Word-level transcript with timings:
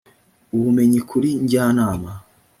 ubumenyi 0.55 0.99
kuri 1.09 1.29
njyanama 1.43 2.11